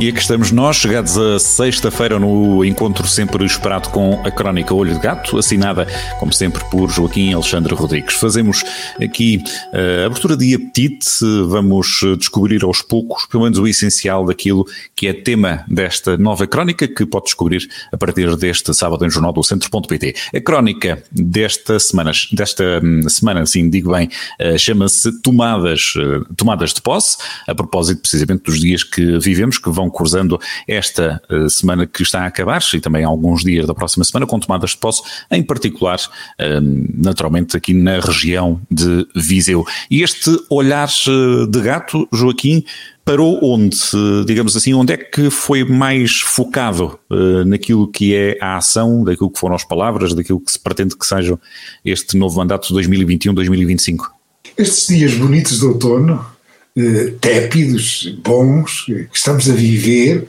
[0.00, 4.94] E aqui estamos nós, chegados a sexta-feira no encontro sempre esperado com a crónica Olho
[4.94, 5.88] de Gato, assinada,
[6.20, 8.14] como sempre, por Joaquim Alexandre Rodrigues.
[8.14, 8.62] Fazemos
[9.02, 11.04] aqui a abertura de apetite,
[11.48, 14.64] vamos descobrir aos poucos, pelo menos o essencial daquilo
[14.94, 19.32] que é tema desta nova crónica, que pode descobrir a partir deste sábado em jornal
[19.32, 20.14] do centro.pt.
[20.32, 24.08] A crónica desta semana, desta hum, semana, sim, digo bem,
[24.38, 27.18] eh, chama-se Tomadas, eh, Tomadas de Posse,
[27.48, 32.22] a propósito precisamente dos dias que vivemos, que vão cruzando esta uh, semana que está
[32.22, 35.98] a acabar e também alguns dias da próxima semana com tomadas de posse, em particular,
[35.98, 36.60] uh,
[36.94, 39.66] naturalmente, aqui na região de Viseu.
[39.90, 42.64] E este olhar uh, de gato, Joaquim,
[43.04, 43.78] parou onde,
[44.26, 46.98] digamos assim, onde é que foi mais focado
[47.46, 51.06] naquilo que é a ação, daquilo que foram as palavras, daquilo que se pretende que
[51.06, 51.38] seja
[51.82, 54.10] este novo mandato 2021-2025?
[54.58, 56.22] Estes dias bonitos de outono,
[56.78, 60.28] eh, tépidos, bons, que estamos a viver,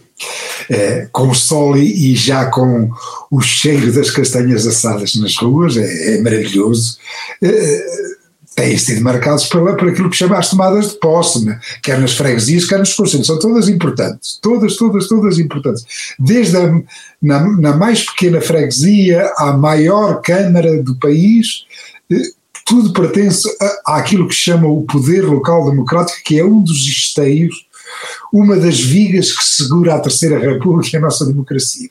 [0.69, 2.89] eh, com sol e, já com
[3.31, 6.97] o cheiro das castanhas assadas nas ruas, é, é maravilhoso.
[7.41, 7.83] Eh,
[8.55, 11.59] têm sido marcados por, por aquilo que chama as tomadas de posse, né?
[11.81, 15.85] quer nas freguesias, quer nos conselhos, são todas importantes, todas, todas, todas importantes.
[16.19, 16.81] Desde a,
[17.21, 21.65] na, na mais pequena freguesia à maior Câmara do país,
[22.69, 23.49] tudo pertence
[23.83, 27.65] àquilo que chama o poder local democrático, que é um dos esteios,
[28.31, 31.89] uma das vigas que segura a Terceira República e a nossa democracia.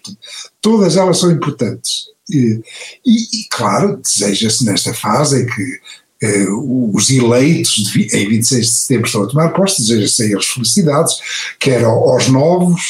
[0.62, 2.04] Todas elas são importantes.
[2.30, 2.62] E,
[3.04, 5.80] e, claro, deseja-se nesta fase em que
[6.22, 10.46] eh, os eleitos de, em 26 de setembro estão a tomar posse, deseja-se a eles
[10.46, 11.14] felicidades,
[11.58, 12.82] quer aos novos,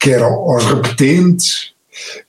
[0.00, 1.73] quer aos repetentes,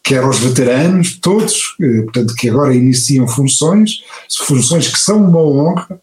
[0.03, 4.03] quer aos veteranos, todos, eh, portanto, que agora iniciam funções,
[4.45, 6.01] funções que são uma honra,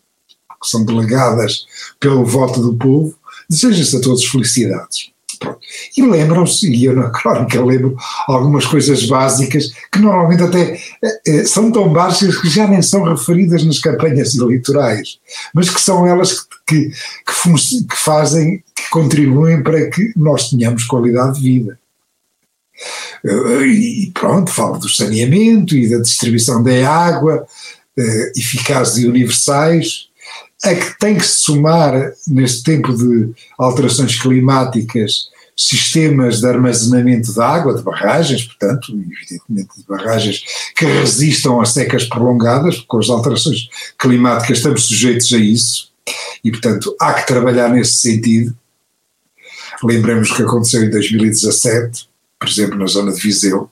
[0.63, 1.67] que são delegadas
[1.99, 3.15] pelo voto do povo,
[3.49, 5.13] deseja-se a todos felicidades.
[5.39, 5.59] Pronto.
[5.97, 7.97] E lembram-se, e eu na crónica lembro
[8.29, 10.81] algumas coisas básicas que normalmente até
[11.27, 15.19] eh, são tão baixas que já nem são referidas nas campanhas eleitorais,
[15.53, 20.85] mas que são elas que, que, que, que fazem, que contribuem para que nós tenhamos
[20.85, 21.79] qualidade de vida.
[23.25, 27.47] Eh, e pronto, falo do saneamento e da distribuição da água
[27.97, 30.09] eh, eficazes e universais,
[30.65, 37.41] a que tem que se somar, neste tempo de alterações climáticas, sistemas de armazenamento de
[37.41, 40.43] água, de barragens, portanto, evidentemente de barragens
[40.77, 43.69] que resistam a secas prolongadas, porque com as alterações
[43.99, 45.91] climáticas estamos sujeitos a isso,
[46.43, 48.57] e portanto há que trabalhar nesse sentido.
[49.85, 52.09] Lembremos que aconteceu em 2017,
[52.43, 53.71] por exemplo, na zona de Viseu.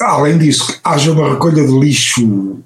[0.00, 2.58] Além disso, haja uma recolha de lixo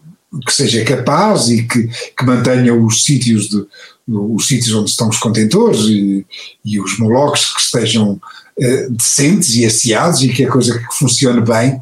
[0.47, 3.67] que seja capaz e que, que mantenha os sítios de,
[4.09, 6.25] os sítios onde estão os contentores e,
[6.65, 8.19] e os molocos que estejam
[8.59, 11.78] eh, decentes e asseados e que a coisa que funcione bem.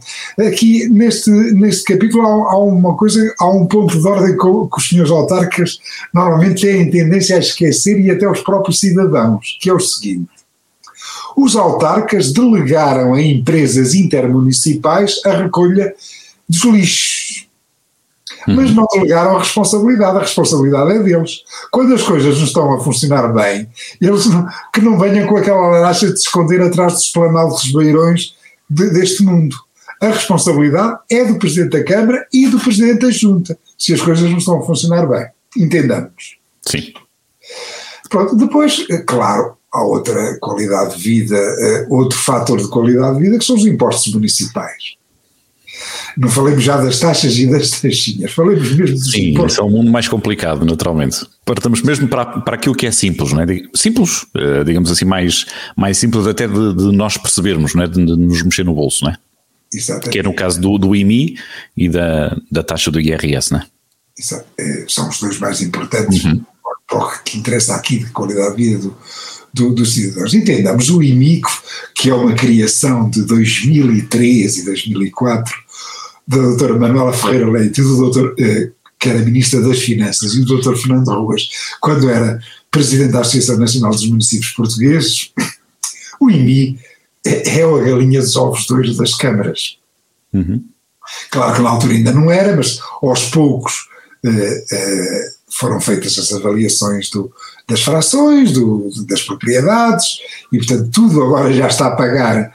[0.48, 4.78] Aqui neste, neste capítulo há, há uma coisa, há um ponto de ordem que, que
[4.78, 5.78] os senhores autarcas
[6.12, 10.37] normalmente têm tendência a esquecer e até os próprios cidadãos, que é o seguinte
[11.36, 15.94] os autarcas delegaram a empresas intermunicipais a recolha
[16.48, 17.48] dos lixos.
[18.46, 18.56] Uhum.
[18.56, 21.42] Mas não delegaram a responsabilidade, a responsabilidade é deles.
[21.70, 23.68] Quando as coisas não estão a funcionar bem,
[24.00, 27.72] eles não, que não venham com aquela laracha de se esconder atrás dos planados dos
[27.72, 28.36] beirões
[28.68, 29.56] de, deste mundo.
[30.00, 34.30] A responsabilidade é do Presidente da Câmara e do Presidente da Junta, se as coisas
[34.30, 35.26] não estão a funcionar bem.
[35.56, 36.38] Entendamos.
[36.62, 36.92] Sim.
[38.08, 43.38] Pronto, depois, claro, há outra qualidade de vida, uh, outro fator de qualidade de vida,
[43.38, 44.96] que são os impostos municipais.
[46.16, 49.54] Não falemos já das taxas e das taxinhas, falemos mesmo dos Sim, impostos.
[49.54, 51.24] Sim, é um mundo mais complicado, naturalmente.
[51.44, 53.46] Partamos mesmo para, para aquilo que é simples, não é?
[53.74, 55.46] Simples, uh, digamos assim, mais,
[55.76, 57.86] mais simples até de, de nós percebermos, não é?
[57.86, 59.16] De, de, nos mexer no bolso, não é?
[59.72, 60.10] Exatamente.
[60.10, 61.38] Que é no caso do, do IMI
[61.76, 63.66] e da, da taxa do IRS, não é?
[64.18, 64.46] Exato.
[64.58, 66.42] É, são os dois mais importantes, uhum.
[66.92, 68.96] O que interessa aqui de qualidade de vida do,
[69.52, 70.32] do, dos cidadãos.
[70.32, 71.50] Entendamos, o IMICO,
[71.94, 75.54] que é uma criação de 2003 e 2004,
[76.26, 80.40] da doutora Manuela Ferreira Leite e do doutor, eh, que era Ministra das Finanças, e
[80.40, 81.48] do doutor Fernando Ruas,
[81.80, 82.38] quando era
[82.70, 85.32] Presidente da Associação Nacional dos Municípios Portugueses,
[86.20, 86.78] o IMI
[87.24, 89.78] é, é a galinha dos ovos de ouro das câmaras.
[90.32, 90.64] Uhum.
[91.30, 93.88] Claro que na altura ainda não era, mas aos poucos
[94.24, 97.32] eh, eh, foram feitas as avaliações do,
[97.68, 100.18] das frações, do, das propriedades,
[100.52, 102.52] e portanto tudo agora já está a pagar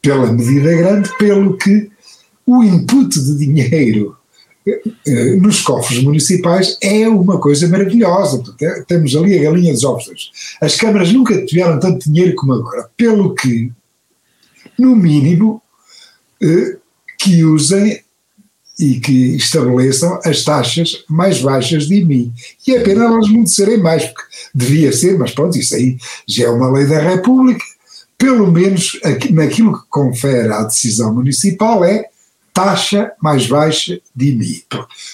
[0.00, 1.90] pela medida grande, pelo que
[2.46, 4.16] o input de dinheiro
[5.06, 8.42] eh, nos cofres municipais é uma coisa maravilhosa.
[8.60, 10.30] É, temos ali a galinha dos ovos.
[10.60, 13.72] As câmaras nunca tiveram tanto dinheiro como agora, pelo que,
[14.78, 15.62] no mínimo,
[16.42, 16.76] eh,
[17.18, 18.02] que usem
[18.78, 22.32] e que estabeleçam as taxas mais baixas de IMI.
[22.66, 24.22] E é pena elas não serem mais, porque
[24.54, 25.96] devia ser, mas pronto, isso aí
[26.26, 27.64] já é uma lei da República.
[28.16, 28.98] Pelo menos
[29.30, 32.06] naquilo que confere à decisão municipal é
[32.52, 34.64] taxa mais baixa de IMI.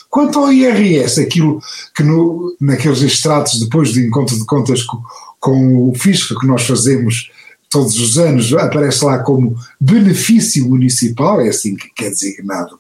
[0.08, 1.60] Quanto ao IRS, aquilo
[1.94, 5.02] que no, naqueles extratos depois do encontro de contas com,
[5.38, 7.30] com o fisco que nós fazemos
[7.68, 12.78] todos os anos, aparece lá como benefício municipal, é assim que é designado,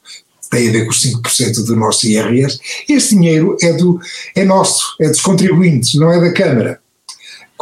[0.50, 2.58] tem a ver com os 5% do nosso IRS,
[2.88, 3.98] esse dinheiro é, do,
[4.34, 6.80] é nosso, é dos contribuintes, não é da Câmara.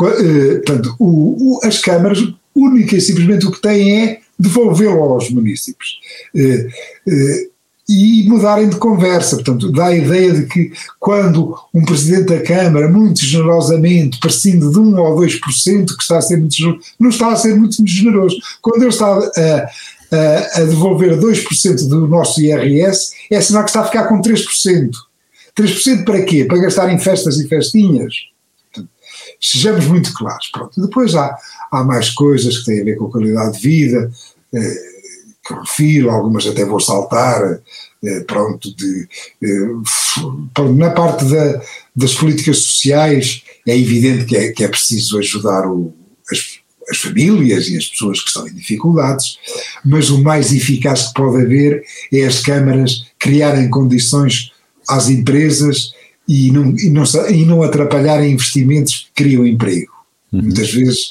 [0.01, 2.19] Eh, portanto, o, o, as câmaras,
[2.55, 5.99] única e simplesmente o que têm é devolvê-lo aos municípios.
[6.35, 6.69] Eh,
[7.09, 7.47] eh,
[7.89, 9.37] e mudarem de conversa.
[9.37, 14.79] Portanto, dá a ideia de que quando um Presidente da Câmara, muito generosamente, prescinde de
[14.79, 18.37] 1 ou 2%, que está a ser muito generoso, não está a ser muito generoso.
[18.61, 19.69] Quando ele está a,
[20.13, 24.91] a, a devolver 2% do nosso IRS, é sinal que está a ficar com 3%.
[25.57, 26.45] 3% para quê?
[26.45, 28.15] Para gastar em festas e festinhas?
[29.43, 30.49] sejamos muito claros.
[30.49, 30.81] Pronto.
[30.81, 31.37] Depois há,
[31.71, 34.11] há mais coisas que têm a ver com a qualidade de vida,
[34.55, 34.75] eh,
[35.45, 37.61] que refiro, algumas até vou saltar,
[38.05, 39.09] eh, pronto, de,
[39.43, 41.61] eh, na parte da,
[41.95, 45.93] das políticas sociais é evidente que é, que é preciso ajudar o,
[46.93, 49.39] as, as famílias e as pessoas que estão em dificuldades,
[49.85, 54.53] mas o mais eficaz que pode haver é as câmaras criarem condições
[54.89, 55.93] às empresas
[56.29, 59.93] e não, e não, e não atrapalharem investimentos que criam emprego.
[60.33, 60.43] Uhum.
[60.43, 61.11] Muitas vezes,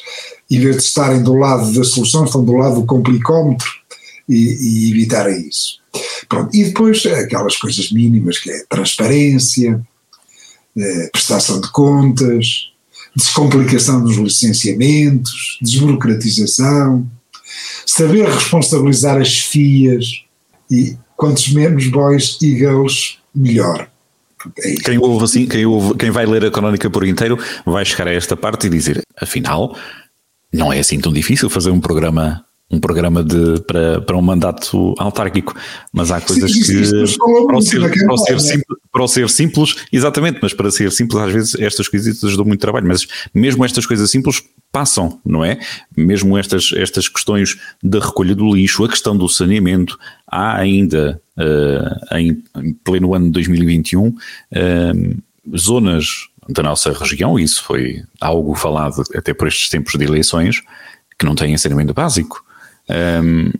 [0.50, 3.69] em vez de estarem do lado da solução, estão do lado do complicómetro
[4.27, 5.80] e, e evitarem isso.
[6.27, 6.56] Pronto.
[6.56, 9.81] E depois aquelas coisas mínimas que é transparência,
[10.77, 12.71] eh, prestação de contas,
[13.16, 17.06] descomplicação dos licenciamentos, desburocratização,
[17.86, 20.24] saber responsabilizar as FIAs
[20.69, 23.90] e quantos menos boys e girls, melhor.
[24.60, 28.08] É quem ouve assim, quem, ouve, quem vai ler a crónica por inteiro vai chegar
[28.08, 29.78] a esta parte e dizer, afinal,
[30.52, 34.96] não é assim tão difícil fazer um programa um programa de, para, para um mandato
[34.98, 35.56] autárquico,
[35.92, 39.30] mas há coisas sim, que para o, ser, para, o ser simples, para o ser
[39.30, 43.66] simples, exatamente, mas para ser simples às vezes estas coisitas dão muito trabalho, mas mesmo
[43.66, 44.42] estas coisas simples
[44.72, 45.60] passam, não é?
[45.96, 52.16] Mesmo estas, estas questões da recolha do lixo, a questão do saneamento, há ainda uh,
[52.16, 54.16] em, em, pleno ano de 2021 uh,
[54.54, 54.94] eh,
[55.58, 60.62] zonas da nossa região, isso foi algo falado até por estes tempos de eleições,
[61.20, 62.44] que não têm saneamento básico.
[62.89, 63.51] Um,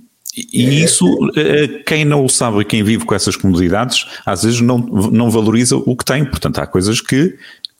[0.54, 0.74] e é.
[0.86, 5.30] isso, eh, quem não o sabe, quem vive com essas comodidades, às vezes não, não
[5.30, 6.24] valoriza o que tem.
[6.24, 7.36] Portanto, há coisas que,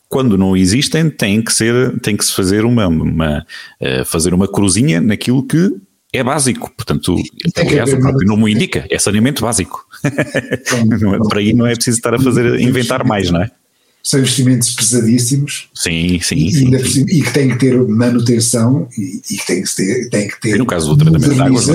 [0.08, 3.46] quando não existem, tem que ser, tem que se fazer uma, uma
[3.80, 5.74] eh, fazer uma cruzinha naquilo que
[6.12, 6.70] é básico.
[6.76, 7.16] Portanto,
[7.56, 9.86] aliás, o próprio nome indica, é saneamento básico.
[11.28, 13.50] Para aí não é preciso estar a fazer, inventar mais, não é?
[14.02, 15.68] São investimentos pesadíssimos.
[15.74, 16.36] Sim, sim.
[16.36, 17.04] E, sim, sim.
[17.08, 20.56] e que têm que ter manutenção e, e que têm que ter, têm que ter
[20.56, 21.66] e no caso do tratamento de águas,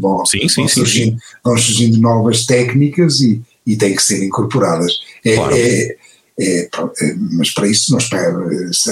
[0.00, 1.18] vão, sim, sim, vão, sim, surgindo, sim.
[1.44, 4.92] vão surgindo novas técnicas e, e têm que ser incorporadas.
[5.24, 5.54] É, claro.
[5.54, 5.96] é,
[6.40, 6.68] é, é,
[7.32, 8.08] mas para isso nós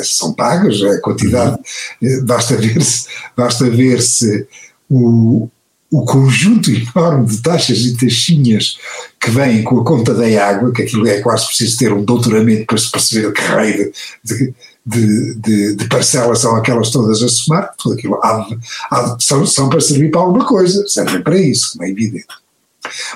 [0.04, 1.58] são pagas a quantidade,
[2.00, 2.24] uhum.
[2.24, 4.46] basta ver se, basta ver se
[4.88, 5.48] o,
[5.92, 8.78] o conjunto enorme de taxas e taxinhas
[9.20, 12.64] que vêm com a conta da água, que aquilo é quase preciso ter um doutoramento
[12.64, 13.92] para se perceber que raio
[14.24, 14.54] de,
[14.86, 18.48] de, de, de, parcelas são aquelas todas a somar, tudo aquilo há,
[18.90, 22.26] há, são, são para servir para alguma coisa, servem para isso, como é evidente.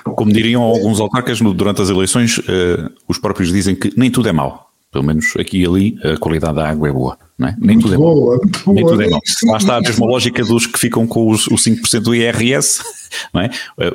[0.05, 4.33] Como diriam alguns autarcas durante as eleições, uh, os próprios dizem que nem tudo é
[4.33, 4.66] mau.
[4.97, 7.19] Pelo menos aqui e ali a qualidade da água é boa.
[7.39, 7.55] É?
[7.59, 8.73] Nem muito tudo é boa, bom.
[8.73, 9.21] Nem tudo é bom.
[9.45, 12.83] Lá está a mesma lógica dos que ficam com os, os 5% do IRS.
[13.35, 13.51] Não é?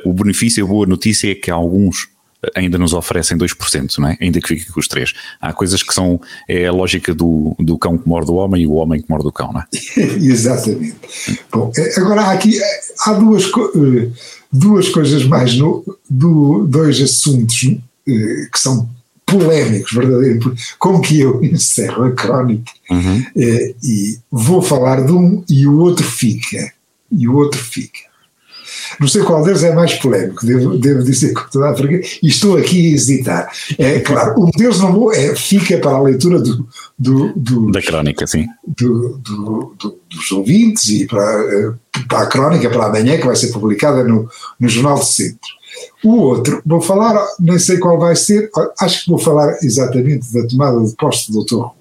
[0.05, 2.07] O benefício, a boa notícia é que alguns
[2.55, 4.17] ainda nos oferecem 2%, não é?
[4.19, 5.13] ainda que fique com os 3%.
[5.39, 8.67] Há coisas que são, é a lógica do, do cão que morde o homem e
[8.67, 9.65] o homem que morde o cão, não é?
[10.17, 10.97] Exatamente.
[11.51, 12.59] Bom, é, agora há aqui,
[13.05, 14.09] há duas, eh,
[14.51, 17.63] duas coisas mais, no, do, dois assuntos
[18.07, 18.89] eh, que são
[19.25, 23.25] polémicos, verdadeiro, como que eu encerro a crónica uhum.
[23.35, 26.73] eh, e vou falar de um e o outro fica,
[27.11, 28.11] e o outro fica.
[28.99, 32.27] Não sei qual deles é mais polémico, devo, devo dizer com toda a franqueza, e
[32.27, 33.51] estou aqui a hesitar.
[33.77, 37.81] É claro, um deles não vou, é, fica para a leitura do, do, do da
[37.81, 38.47] crónica, sim.
[38.67, 39.19] Do,
[40.09, 41.73] dos ouvintes e para, eh,
[42.07, 45.60] para a crónica para amanhã, que vai ser publicada no, no Jornal do Centro.
[46.03, 48.49] O outro, vou falar, nem sei qual vai ser,
[48.79, 51.55] acho que vou falar exatamente da tomada de posto do Dr.
[51.55, 51.75] Ruas.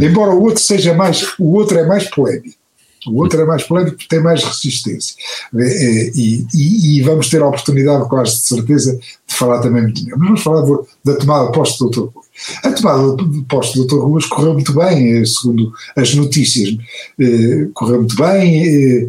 [0.00, 2.62] Embora o outro seja mais, o outro é mais polémico.
[3.06, 5.16] O outro é mais polémico porque tem mais resistência.
[5.54, 10.18] E, e, e, vamos ter a oportunidade, quase de certeza, de falar também muito melhor.
[10.18, 12.12] Mas vamos falar do, da tomada de posto do Dr.
[12.14, 12.26] Ruas.
[12.62, 14.02] A tomada de posto do Dr.
[14.02, 16.76] Ruas correu muito bem, eh, segundo as notícias.
[17.18, 19.08] Eh, correu muito bem, eh,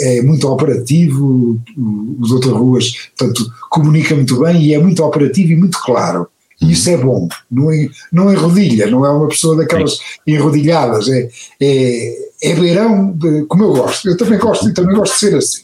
[0.00, 1.60] é muito operativo.
[1.76, 2.52] O Dr.
[2.52, 6.28] Ruas, portanto, comunica muito bem e é muito operativo e muito claro.
[6.60, 11.28] E isso é bom, não, é, não enrodilha, não é uma pessoa daquelas enrodilhadas, é,
[11.60, 14.08] é, é beirão, de, como eu gosto.
[14.08, 15.62] Eu também gosto, eu também gosto de ser assim.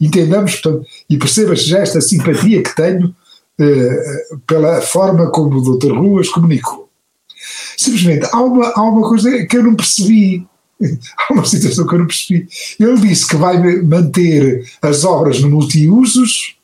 [0.00, 3.14] Entendamos, portanto, e percebas já esta simpatia que tenho
[4.46, 5.92] pela forma como o Dr.
[5.92, 6.88] Ruas comunicou.
[7.76, 10.46] Simplesmente, há uma, há uma coisa que eu não percebi.
[11.18, 12.46] Há uma situação que eu não percebi.
[12.78, 16.56] Ele disse que vai manter as obras no multiusos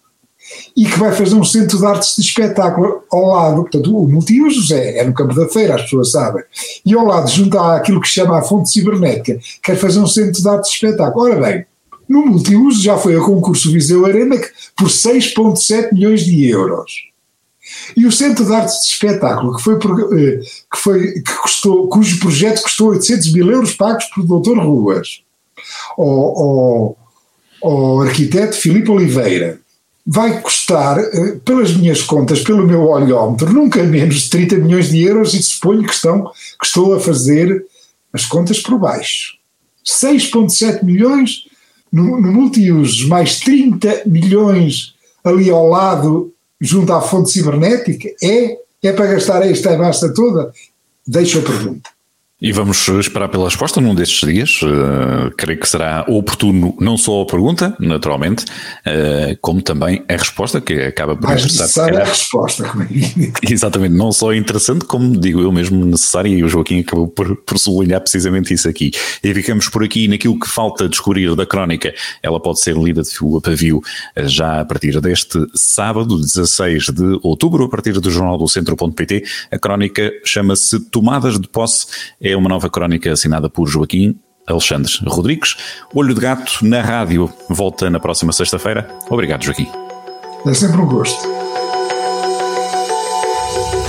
[0.77, 3.63] e que vai fazer um centro de artes de espetáculo ao lado.
[3.63, 6.45] Portanto, o multiusos é, é no campo da feira, as pessoas sabem.
[6.87, 10.49] E ao lado, junto àquilo que chama a fonte cibernética, quer fazer um centro de
[10.49, 11.25] artes de espetáculo.
[11.25, 11.67] Ora bem,
[12.09, 14.37] no multiuso já foi a concurso Viseu Arena
[14.77, 16.93] por 6,7 milhões de euros.
[17.97, 22.21] E o Centro de Artes de Espetáculo, que foi, eh, que foi que custou, cujo
[22.21, 24.59] projeto custou 800 mil euros pagos pelo Dr.
[24.59, 25.23] Ruas,
[25.97, 26.99] ao, ao,
[27.63, 29.59] ao arquiteto Filipe Oliveira,
[30.07, 35.03] vai custar, eh, pelas minhas contas, pelo meu olhómetro, nunca menos de 30 milhões de
[35.03, 36.25] euros e suponho que, estão,
[36.61, 37.65] que estou a fazer
[38.13, 39.39] as contas por baixo.
[39.85, 41.47] 6,7 milhões
[41.95, 42.33] no, no
[43.07, 49.79] mais 30 milhões ali ao lado, junto à fonte cibernética, é, é para gastar esta
[49.79, 50.53] massa toda?
[51.07, 51.94] Deixa a pergunta.
[52.43, 54.61] E vamos esperar pela resposta num destes dias.
[54.61, 60.61] Uh, creio que será oportuno não só a pergunta, naturalmente, uh, como também a resposta,
[60.61, 61.95] que acaba por Mais interessar.
[61.95, 66.81] a resposta, é Exatamente, não só interessante, como digo eu mesmo necessária, e o Joaquim
[66.81, 68.91] acabou por, por sublinhar precisamente isso aqui.
[69.23, 71.95] E ficamos por aqui naquilo que falta descobrir da crónica.
[72.21, 73.81] Ela pode ser lida de fio a pavio
[74.25, 79.23] já a partir deste sábado, 16 de outubro, a partir do jornal do centro.pt.
[79.53, 81.87] A crónica chama-se Tomadas de Posse.
[82.25, 85.57] É uma nova crónica assinada por Joaquim Alexandre Rodrigues.
[85.95, 88.89] Olho de Gato na rádio volta na próxima sexta-feira.
[89.11, 89.69] Obrigado, Joaquim.
[90.47, 91.23] É sempre um gosto.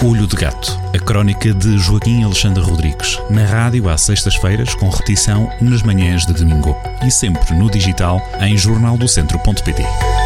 [0.06, 5.50] Olho de Gato, a crónica de Joaquim Alexandre Rodrigues, na rádio às sextas-feiras, com repetição
[5.62, 6.76] nas manhãs de domingo
[7.08, 10.25] e sempre no digital em jornaldocentro.pt.